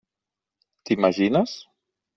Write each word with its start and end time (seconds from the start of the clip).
T'imagines? 0.83 1.53